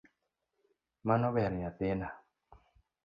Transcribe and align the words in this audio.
Mano 1.07 1.29
ber 1.35 1.51
nyathina. 1.59 2.07